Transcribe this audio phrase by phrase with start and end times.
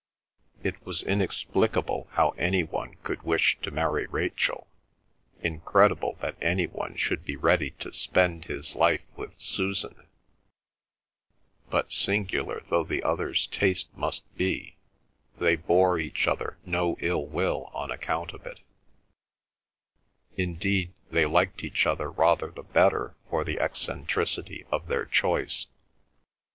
[0.63, 4.65] It was inexplicable how any one could wish to marry Rachel,
[5.43, 10.07] incredible that any one should be ready to spend his life with Susan;
[11.69, 14.75] but singular though the other's taste must be,
[15.37, 18.61] they bore each other no ill will on account of it;
[20.35, 25.67] indeed, they liked each other rather the better for the eccentricity of their choice.